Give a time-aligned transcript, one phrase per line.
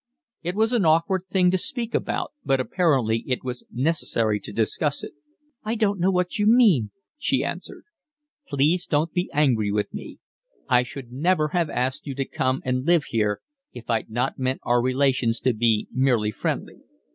[0.41, 5.03] It was an awkward thing to speak about, but apparently it was necessary to discuss
[5.03, 5.11] it.
[5.63, 6.89] "I don't know what you mean,"
[7.19, 7.83] she answered.
[8.47, 10.17] "Please don't be angry with me.
[10.67, 13.41] I should never have asked you to come and live here
[13.73, 16.81] if I'd not meant our relations to be merely friendly.